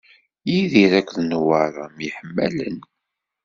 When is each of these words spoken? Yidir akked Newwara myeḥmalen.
Yidir 0.51 0.91
akked 0.99 1.17
Newwara 1.29 1.85
myeḥmalen. 1.95 2.77